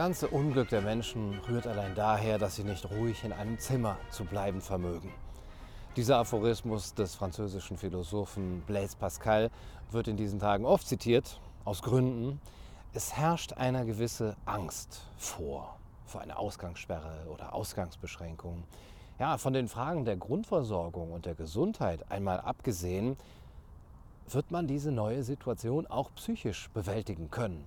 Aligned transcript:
ganze 0.00 0.28
Unglück 0.28 0.70
der 0.70 0.80
Menschen 0.80 1.38
rührt 1.46 1.66
allein 1.66 1.94
daher, 1.94 2.38
dass 2.38 2.56
sie 2.56 2.64
nicht 2.64 2.90
ruhig 2.90 3.22
in 3.22 3.34
einem 3.34 3.58
Zimmer 3.58 3.98
zu 4.08 4.24
bleiben 4.24 4.62
vermögen. 4.62 5.12
Dieser 5.94 6.16
Aphorismus 6.16 6.94
des 6.94 7.14
französischen 7.14 7.76
Philosophen 7.76 8.62
Blaise 8.62 8.96
Pascal 8.96 9.50
wird 9.90 10.08
in 10.08 10.16
diesen 10.16 10.38
Tagen 10.38 10.64
oft 10.64 10.88
zitiert, 10.88 11.38
aus 11.66 11.82
Gründen. 11.82 12.40
Es 12.94 13.12
herrscht 13.14 13.52
eine 13.52 13.84
gewisse 13.84 14.36
Angst 14.46 15.02
vor, 15.18 15.76
vor 16.06 16.22
einer 16.22 16.38
Ausgangssperre 16.38 17.26
oder 17.30 17.54
Ausgangsbeschränkung. 17.54 18.64
Ja, 19.18 19.36
von 19.36 19.52
den 19.52 19.68
Fragen 19.68 20.06
der 20.06 20.16
Grundversorgung 20.16 21.12
und 21.12 21.26
der 21.26 21.34
Gesundheit 21.34 22.10
einmal 22.10 22.40
abgesehen, 22.40 23.18
wird 24.30 24.50
man 24.50 24.66
diese 24.66 24.92
neue 24.92 25.24
Situation 25.24 25.86
auch 25.86 26.10
psychisch 26.14 26.70
bewältigen 26.70 27.30
können 27.30 27.66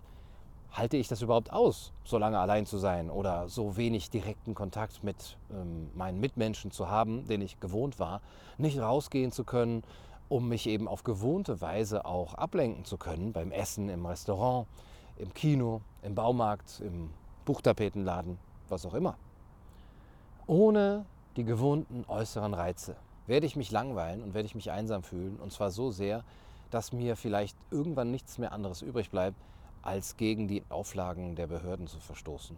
halte 0.73 0.97
ich 0.97 1.07
das 1.07 1.21
überhaupt 1.21 1.53
aus, 1.53 1.93
so 2.03 2.17
lange 2.17 2.39
allein 2.39 2.65
zu 2.65 2.79
sein 2.79 3.11
oder 3.11 3.47
so 3.47 3.77
wenig 3.77 4.09
direkten 4.09 4.55
Kontakt 4.55 5.03
mit 5.03 5.37
ähm, 5.51 5.89
meinen 5.93 6.19
Mitmenschen 6.19 6.71
zu 6.71 6.89
haben, 6.89 7.27
den 7.27 7.41
ich 7.41 7.59
gewohnt 7.59 7.99
war, 7.99 8.21
nicht 8.57 8.79
rausgehen 8.79 9.31
zu 9.31 9.43
können, 9.43 9.83
um 10.29 10.49
mich 10.49 10.67
eben 10.67 10.87
auf 10.87 11.03
gewohnte 11.03 11.61
Weise 11.61 12.05
auch 12.05 12.33
ablenken 12.33 12.85
zu 12.85 12.97
können, 12.97 13.33
beim 13.33 13.51
Essen, 13.51 13.87
im 13.87 14.05
Restaurant, 14.05 14.67
im 15.17 15.31
Kino, 15.33 15.81
im 16.01 16.15
Baumarkt, 16.15 16.81
im 16.83 17.11
Buchtapetenladen, 17.45 18.39
was 18.67 18.85
auch 18.87 18.95
immer. 18.95 19.15
Ohne 20.47 21.05
die 21.35 21.43
gewohnten 21.43 22.03
äußeren 22.07 22.55
Reize 22.55 22.95
werde 23.27 23.45
ich 23.45 23.55
mich 23.55 23.69
langweilen 23.69 24.23
und 24.23 24.33
werde 24.33 24.47
ich 24.47 24.55
mich 24.55 24.71
einsam 24.71 25.03
fühlen, 25.03 25.37
und 25.39 25.53
zwar 25.53 25.69
so 25.69 25.91
sehr, 25.91 26.23
dass 26.71 26.91
mir 26.91 27.15
vielleicht 27.15 27.55
irgendwann 27.69 28.09
nichts 28.09 28.39
mehr 28.39 28.51
anderes 28.51 28.81
übrig 28.81 29.11
bleibt, 29.11 29.37
als 29.83 30.17
gegen 30.17 30.47
die 30.47 30.63
Auflagen 30.69 31.35
der 31.35 31.47
Behörden 31.47 31.87
zu 31.87 31.99
verstoßen. 31.99 32.57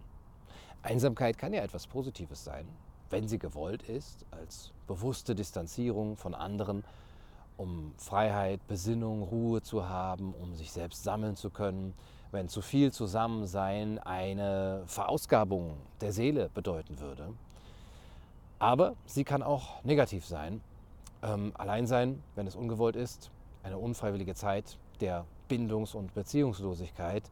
Einsamkeit 0.82 1.36
kann 1.36 1.52
ja 1.52 1.62
etwas 1.62 1.86
Positives 1.86 2.44
sein, 2.44 2.66
wenn 3.10 3.28
sie 3.28 3.38
gewollt 3.38 3.82
ist, 3.82 4.24
als 4.30 4.72
bewusste 4.86 5.34
Distanzierung 5.34 6.16
von 6.16 6.34
anderen, 6.34 6.84
um 7.56 7.92
Freiheit, 7.96 8.66
Besinnung, 8.68 9.22
Ruhe 9.22 9.62
zu 9.62 9.88
haben, 9.88 10.32
um 10.34 10.54
sich 10.54 10.72
selbst 10.72 11.02
sammeln 11.02 11.36
zu 11.36 11.50
können, 11.50 11.94
wenn 12.30 12.48
zu 12.48 12.60
viel 12.60 12.92
Zusammensein 12.92 13.98
eine 13.98 14.82
Verausgabung 14.86 15.76
der 16.00 16.12
Seele 16.12 16.50
bedeuten 16.54 16.98
würde. 17.00 17.32
Aber 18.58 18.94
sie 19.06 19.24
kann 19.24 19.42
auch 19.42 19.82
negativ 19.84 20.26
sein. 20.26 20.60
Ähm, 21.22 21.52
allein 21.56 21.86
sein, 21.86 22.22
wenn 22.34 22.46
es 22.46 22.56
ungewollt 22.56 22.96
ist, 22.96 23.30
eine 23.62 23.78
unfreiwillige 23.78 24.34
Zeit 24.34 24.78
der 25.00 25.24
Bindungs- 25.48 25.94
und 25.94 26.14
Beziehungslosigkeit. 26.14 27.30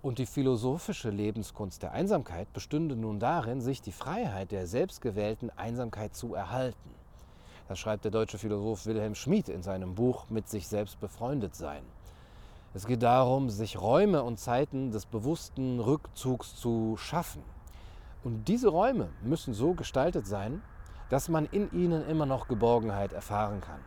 Und 0.00 0.18
die 0.18 0.26
philosophische 0.26 1.10
Lebenskunst 1.10 1.82
der 1.82 1.92
Einsamkeit 1.92 2.52
bestünde 2.52 2.94
nun 2.94 3.18
darin, 3.18 3.60
sich 3.60 3.82
die 3.82 3.92
Freiheit 3.92 4.52
der 4.52 4.66
selbstgewählten 4.66 5.50
Einsamkeit 5.56 6.14
zu 6.14 6.34
erhalten. 6.34 6.90
Das 7.68 7.78
schreibt 7.78 8.04
der 8.04 8.10
deutsche 8.12 8.38
Philosoph 8.38 8.86
Wilhelm 8.86 9.14
Schmid 9.14 9.48
in 9.48 9.62
seinem 9.62 9.94
Buch 9.94 10.30
Mit 10.30 10.48
sich 10.48 10.68
selbst 10.68 11.00
befreundet 11.00 11.54
sein. 11.54 11.82
Es 12.74 12.86
geht 12.86 13.02
darum, 13.02 13.50
sich 13.50 13.80
Räume 13.80 14.22
und 14.22 14.38
Zeiten 14.38 14.90
des 14.90 15.06
bewussten 15.06 15.80
Rückzugs 15.80 16.54
zu 16.56 16.96
schaffen. 16.96 17.42
Und 18.24 18.48
diese 18.48 18.68
Räume 18.68 19.08
müssen 19.22 19.54
so 19.54 19.74
gestaltet 19.74 20.26
sein, 20.26 20.62
dass 21.08 21.28
man 21.28 21.46
in 21.46 21.72
ihnen 21.72 22.06
immer 22.08 22.26
noch 22.26 22.48
Geborgenheit 22.48 23.12
erfahren 23.12 23.60
kann. 23.60 23.80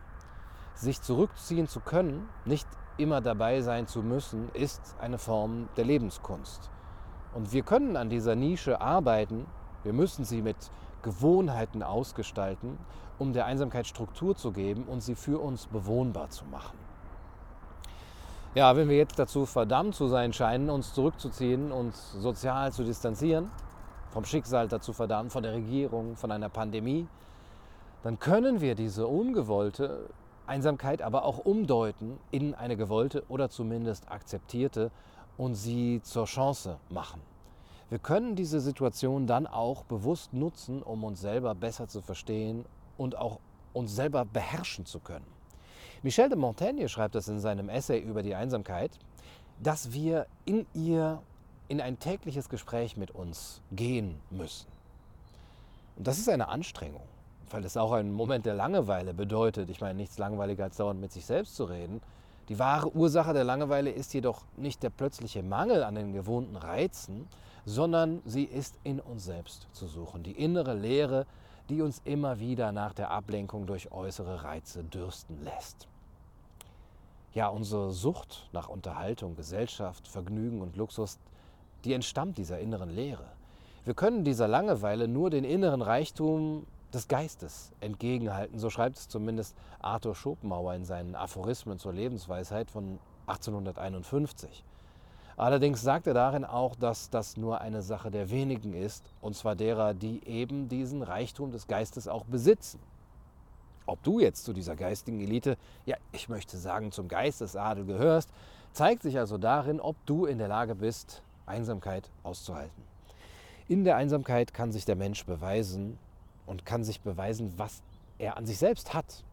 Sich 0.74 1.00
zurückziehen 1.00 1.68
zu 1.68 1.80
können, 1.80 2.28
nicht 2.44 2.66
immer 2.96 3.20
dabei 3.20 3.60
sein 3.60 3.86
zu 3.86 4.02
müssen, 4.02 4.48
ist 4.54 4.96
eine 5.00 5.18
Form 5.18 5.68
der 5.76 5.84
Lebenskunst. 5.84 6.70
Und 7.34 7.52
wir 7.52 7.62
können 7.62 7.96
an 7.96 8.10
dieser 8.10 8.34
Nische 8.34 8.80
arbeiten, 8.80 9.46
wir 9.82 9.92
müssen 9.92 10.24
sie 10.24 10.42
mit 10.42 10.56
Gewohnheiten 11.02 11.82
ausgestalten, 11.82 12.78
um 13.18 13.32
der 13.32 13.46
Einsamkeit 13.46 13.86
Struktur 13.86 14.36
zu 14.36 14.52
geben 14.52 14.84
und 14.84 15.00
sie 15.02 15.14
für 15.14 15.38
uns 15.40 15.66
bewohnbar 15.66 16.30
zu 16.30 16.44
machen. 16.44 16.78
Ja, 18.54 18.76
wenn 18.76 18.88
wir 18.88 18.96
jetzt 18.96 19.18
dazu 19.18 19.46
verdammt 19.46 19.94
zu 19.94 20.08
sein 20.08 20.32
scheinen, 20.32 20.68
uns 20.68 20.92
zurückzuziehen, 20.92 21.72
uns 21.72 22.12
sozial 22.12 22.70
zu 22.72 22.84
distanzieren, 22.84 23.50
vom 24.10 24.26
Schicksal 24.26 24.68
dazu 24.68 24.92
verdammt, 24.92 25.32
von 25.32 25.42
der 25.42 25.54
Regierung, 25.54 26.16
von 26.16 26.30
einer 26.30 26.50
Pandemie, 26.50 27.08
dann 28.02 28.18
können 28.18 28.60
wir 28.60 28.74
diese 28.74 29.06
ungewollte 29.06 30.10
Einsamkeit 30.46 31.02
aber 31.02 31.24
auch 31.24 31.38
umdeuten 31.38 32.18
in 32.30 32.54
eine 32.54 32.76
gewollte 32.76 33.24
oder 33.28 33.48
zumindest 33.48 34.10
akzeptierte 34.10 34.90
und 35.36 35.54
sie 35.54 36.00
zur 36.02 36.26
Chance 36.26 36.78
machen. 36.90 37.20
Wir 37.90 37.98
können 37.98 38.36
diese 38.36 38.60
Situation 38.60 39.26
dann 39.26 39.46
auch 39.46 39.84
bewusst 39.84 40.32
nutzen, 40.32 40.82
um 40.82 41.04
uns 41.04 41.20
selber 41.20 41.54
besser 41.54 41.88
zu 41.88 42.00
verstehen 42.00 42.64
und 42.96 43.16
auch 43.16 43.38
uns 43.72 43.94
selber 43.94 44.24
beherrschen 44.24 44.86
zu 44.86 44.98
können. 44.98 45.26
Michel 46.02 46.28
de 46.28 46.38
Montaigne 46.38 46.88
schreibt 46.88 47.14
das 47.14 47.28
in 47.28 47.38
seinem 47.38 47.68
Essay 47.68 48.00
über 48.00 48.22
die 48.22 48.34
Einsamkeit, 48.34 48.98
dass 49.62 49.92
wir 49.92 50.26
in 50.44 50.66
ihr 50.74 51.22
in 51.68 51.80
ein 51.80 51.98
tägliches 51.98 52.48
Gespräch 52.48 52.96
mit 52.96 53.10
uns 53.12 53.62
gehen 53.70 54.20
müssen. 54.30 54.66
Und 55.96 56.06
das 56.06 56.18
ist 56.18 56.28
eine 56.28 56.48
Anstrengung 56.48 57.02
weil 57.52 57.64
es 57.64 57.76
auch 57.76 57.92
einen 57.92 58.12
Moment 58.12 58.46
der 58.46 58.54
Langeweile 58.54 59.14
bedeutet. 59.14 59.70
Ich 59.70 59.80
meine, 59.80 59.94
nichts 59.94 60.18
langweiliger 60.18 60.64
als 60.64 60.76
dauernd 60.76 61.00
mit 61.00 61.12
sich 61.12 61.26
selbst 61.26 61.56
zu 61.56 61.64
reden. 61.64 62.00
Die 62.48 62.58
wahre 62.58 62.94
Ursache 62.94 63.32
der 63.32 63.44
Langeweile 63.44 63.90
ist 63.90 64.12
jedoch 64.14 64.42
nicht 64.56 64.82
der 64.82 64.90
plötzliche 64.90 65.42
Mangel 65.42 65.84
an 65.84 65.94
den 65.94 66.12
gewohnten 66.12 66.56
Reizen, 66.56 67.28
sondern 67.64 68.20
sie 68.24 68.44
ist 68.44 68.78
in 68.82 69.00
uns 69.00 69.24
selbst 69.24 69.68
zu 69.72 69.86
suchen. 69.86 70.22
Die 70.22 70.32
innere 70.32 70.74
Leere, 70.74 71.26
die 71.68 71.82
uns 71.82 72.02
immer 72.04 72.40
wieder 72.40 72.72
nach 72.72 72.92
der 72.94 73.10
Ablenkung 73.10 73.66
durch 73.66 73.92
äußere 73.92 74.42
Reize 74.42 74.82
dürsten 74.82 75.42
lässt. 75.44 75.86
Ja, 77.34 77.48
unsere 77.48 77.92
Sucht 77.92 78.48
nach 78.52 78.68
Unterhaltung, 78.68 79.36
Gesellschaft, 79.36 80.08
Vergnügen 80.08 80.60
und 80.60 80.76
Luxus, 80.76 81.18
die 81.84 81.94
entstammt 81.94 82.36
dieser 82.36 82.58
inneren 82.58 82.90
Leere. 82.90 83.24
Wir 83.84 83.94
können 83.94 84.24
dieser 84.24 84.48
Langeweile 84.48 85.08
nur 85.08 85.30
den 85.30 85.44
inneren 85.44 85.82
Reichtum 85.82 86.66
des 86.92 87.08
Geistes 87.08 87.72
entgegenhalten. 87.80 88.58
So 88.58 88.70
schreibt 88.70 88.96
es 88.96 89.08
zumindest 89.08 89.56
Arthur 89.80 90.14
Schopenhauer 90.14 90.74
in 90.74 90.84
seinen 90.84 91.14
Aphorismen 91.14 91.78
zur 91.78 91.92
Lebensweisheit 91.92 92.70
von 92.70 92.98
1851. 93.26 94.64
Allerdings 95.36 95.80
sagt 95.80 96.06
er 96.06 96.14
darin 96.14 96.44
auch, 96.44 96.76
dass 96.76 97.10
das 97.10 97.36
nur 97.36 97.60
eine 97.60 97.82
Sache 97.82 98.10
der 98.10 98.30
wenigen 98.30 98.74
ist, 98.74 99.04
und 99.20 99.34
zwar 99.34 99.56
derer, 99.56 99.94
die 99.94 100.26
eben 100.26 100.68
diesen 100.68 101.02
Reichtum 101.02 101.50
des 101.50 101.66
Geistes 101.66 102.06
auch 102.06 102.24
besitzen. 102.24 102.80
Ob 103.86 104.02
du 104.02 104.20
jetzt 104.20 104.44
zu 104.44 104.52
dieser 104.52 104.76
geistigen 104.76 105.20
Elite, 105.20 105.56
ja, 105.86 105.96
ich 106.12 106.28
möchte 106.28 106.56
sagen, 106.56 106.92
zum 106.92 107.08
Geistesadel 107.08 107.84
gehörst, 107.84 108.30
zeigt 108.72 109.02
sich 109.02 109.18
also 109.18 109.38
darin, 109.38 109.80
ob 109.80 109.96
du 110.06 110.26
in 110.26 110.38
der 110.38 110.48
Lage 110.48 110.74
bist, 110.74 111.22
Einsamkeit 111.46 112.10
auszuhalten. 112.22 112.82
In 113.68 113.84
der 113.84 113.96
Einsamkeit 113.96 114.54
kann 114.54 114.70
sich 114.70 114.84
der 114.84 114.96
Mensch 114.96 115.24
beweisen, 115.24 115.98
und 116.46 116.66
kann 116.66 116.84
sich 116.84 117.00
beweisen, 117.00 117.52
was 117.56 117.82
er 118.18 118.36
an 118.36 118.46
sich 118.46 118.58
selbst 118.58 118.94
hat. 118.94 119.24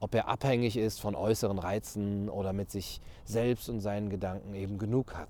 Ob 0.00 0.14
er 0.14 0.28
abhängig 0.28 0.76
ist 0.76 1.00
von 1.00 1.14
äußeren 1.14 1.58
Reizen 1.58 2.28
oder 2.28 2.52
mit 2.52 2.70
sich 2.70 3.00
selbst 3.24 3.68
und 3.68 3.80
seinen 3.80 4.08
Gedanken 4.08 4.54
eben 4.54 4.78
genug 4.78 5.14
hat. 5.14 5.28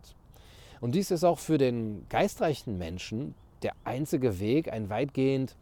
Und 0.80 0.94
dies 0.94 1.10
ist 1.10 1.24
auch 1.24 1.38
für 1.38 1.58
den 1.58 2.06
geistreichen 2.08 2.78
Menschen 2.78 3.34
der 3.62 3.72
einzige 3.84 4.38
Weg, 4.38 4.72
ein 4.72 4.88
weitgehend, 4.88 5.56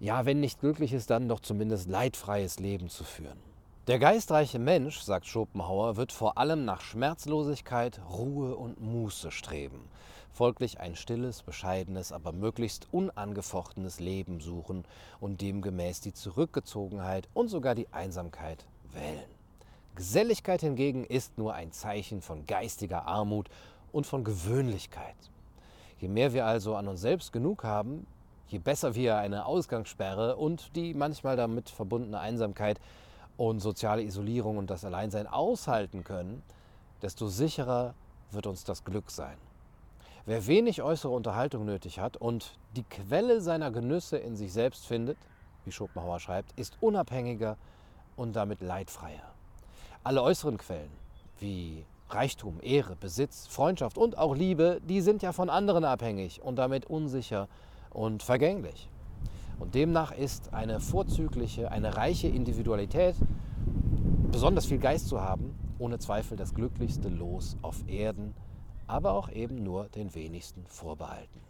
ja, 0.00 0.24
wenn 0.24 0.40
nicht 0.40 0.60
glückliches, 0.60 1.06
dann 1.06 1.28
doch 1.28 1.40
zumindest 1.40 1.88
leidfreies 1.88 2.58
Leben 2.58 2.88
zu 2.88 3.04
führen. 3.04 3.38
Der 3.86 3.98
geistreiche 3.98 4.58
Mensch, 4.58 5.00
sagt 5.00 5.26
Schopenhauer, 5.26 5.96
wird 5.96 6.10
vor 6.10 6.38
allem 6.38 6.64
nach 6.64 6.80
Schmerzlosigkeit, 6.80 8.00
Ruhe 8.10 8.56
und 8.56 8.80
Muße 8.80 9.30
streben 9.30 9.88
folglich 10.32 10.80
ein 10.80 10.96
stilles, 10.96 11.42
bescheidenes, 11.42 12.10
aber 12.10 12.32
möglichst 12.32 12.88
unangefochtenes 12.90 14.00
Leben 14.00 14.40
suchen 14.40 14.84
und 15.20 15.40
demgemäß 15.40 16.00
die 16.00 16.14
Zurückgezogenheit 16.14 17.28
und 17.34 17.48
sogar 17.48 17.74
die 17.74 17.92
Einsamkeit 17.92 18.64
wählen. 18.92 19.28
Geselligkeit 19.94 20.62
hingegen 20.62 21.04
ist 21.04 21.36
nur 21.36 21.52
ein 21.54 21.70
Zeichen 21.70 22.22
von 22.22 22.46
geistiger 22.46 23.06
Armut 23.06 23.50
und 23.92 24.06
von 24.06 24.24
Gewöhnlichkeit. 24.24 25.16
Je 26.00 26.08
mehr 26.08 26.32
wir 26.32 26.46
also 26.46 26.76
an 26.76 26.88
uns 26.88 27.02
selbst 27.02 27.32
genug 27.32 27.62
haben, 27.62 28.06
je 28.48 28.58
besser 28.58 28.94
wir 28.94 29.18
eine 29.18 29.44
Ausgangssperre 29.44 30.36
und 30.36 30.74
die 30.76 30.94
manchmal 30.94 31.36
damit 31.36 31.68
verbundene 31.68 32.18
Einsamkeit 32.18 32.80
und 33.36 33.60
soziale 33.60 34.02
Isolierung 34.02 34.56
und 34.56 34.70
das 34.70 34.84
Alleinsein 34.84 35.26
aushalten 35.26 36.04
können, 36.04 36.42
desto 37.02 37.28
sicherer 37.28 37.94
wird 38.30 38.46
uns 38.46 38.64
das 38.64 38.84
Glück 38.84 39.10
sein. 39.10 39.36
Wer 40.24 40.46
wenig 40.46 40.82
äußere 40.82 41.10
Unterhaltung 41.10 41.64
nötig 41.64 41.98
hat 41.98 42.16
und 42.16 42.56
die 42.76 42.84
Quelle 42.84 43.40
seiner 43.40 43.72
Genüsse 43.72 44.18
in 44.18 44.36
sich 44.36 44.52
selbst 44.52 44.86
findet, 44.86 45.18
wie 45.64 45.72
Schopenhauer 45.72 46.20
schreibt, 46.20 46.52
ist 46.56 46.76
unabhängiger 46.80 47.56
und 48.14 48.36
damit 48.36 48.60
leidfreier. 48.60 49.34
Alle 50.04 50.22
äußeren 50.22 50.58
Quellen, 50.58 50.92
wie 51.40 51.84
Reichtum, 52.08 52.60
Ehre, 52.62 52.94
Besitz, 52.94 53.48
Freundschaft 53.48 53.98
und 53.98 54.16
auch 54.16 54.36
Liebe, 54.36 54.80
die 54.88 55.00
sind 55.00 55.22
ja 55.22 55.32
von 55.32 55.50
anderen 55.50 55.84
abhängig 55.84 56.40
und 56.40 56.54
damit 56.54 56.86
unsicher 56.86 57.48
und 57.90 58.22
vergänglich. 58.22 58.88
Und 59.58 59.74
demnach 59.74 60.12
ist 60.12 60.54
eine 60.54 60.78
vorzügliche, 60.78 61.72
eine 61.72 61.96
reiche 61.96 62.28
Individualität, 62.28 63.16
besonders 64.30 64.66
viel 64.66 64.78
Geist 64.78 65.08
zu 65.08 65.20
haben, 65.20 65.58
ohne 65.80 65.98
Zweifel 65.98 66.36
das 66.36 66.54
glücklichste 66.54 67.08
Los 67.08 67.56
auf 67.60 67.88
Erden, 67.88 68.34
aber 68.92 69.14
auch 69.14 69.30
eben 69.30 69.64
nur 69.64 69.88
den 69.88 70.14
wenigsten 70.14 70.66
vorbehalten. 70.66 71.40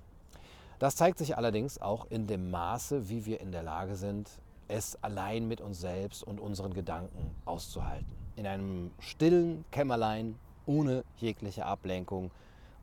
Das 0.79 0.95
zeigt 0.95 1.19
sich 1.19 1.37
allerdings 1.37 1.83
auch 1.83 2.07
in 2.09 2.29
dem 2.29 2.53
Maße, 2.53 3.09
wie 3.09 3.27
wir 3.27 3.41
in 3.41 3.51
der 3.51 3.65
Lage 3.65 3.97
sind, 3.97 4.31
es 4.69 4.97
allein 5.03 5.49
mit 5.49 5.61
uns 5.61 5.81
selbst 5.81 6.23
und 6.23 6.41
unseren 6.41 6.73
Gedanken 6.73 7.35
auszuhalten. 7.45 8.07
In 8.37 8.47
einem 8.47 8.93
stillen 9.01 9.65
Kämmerlein, 9.73 10.37
ohne 10.67 11.05
jegliche 11.19 11.67
Ablenkung, 11.67 12.31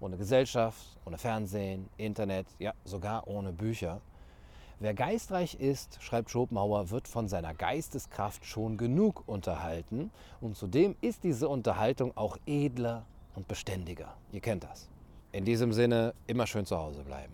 ohne 0.01 0.17
Gesellschaft, 0.17 0.97
ohne 1.05 1.17
Fernsehen, 1.17 1.87
Internet, 1.95 2.45
ja 2.59 2.73
sogar 2.83 3.27
ohne 3.27 3.53
Bücher. 3.53 4.01
Wer 4.81 4.93
geistreich 4.93 5.55
ist, 5.55 6.01
schreibt 6.01 6.29
Schopenhauer, 6.29 6.89
wird 6.89 7.07
von 7.07 7.29
seiner 7.29 7.53
Geisteskraft 7.53 8.45
schon 8.45 8.77
genug 8.77 9.23
unterhalten 9.25 10.11
und 10.41 10.57
zudem 10.57 10.97
ist 11.01 11.23
diese 11.23 11.47
Unterhaltung 11.47 12.15
auch 12.15 12.37
edler 12.45 13.05
und 13.39 13.47
beständiger. 13.47 14.17
Ihr 14.33 14.41
kennt 14.41 14.65
das. 14.65 14.89
In 15.31 15.45
diesem 15.45 15.71
Sinne 15.71 16.13
immer 16.27 16.45
schön 16.45 16.65
zu 16.65 16.77
Hause 16.77 17.03
bleiben. 17.03 17.33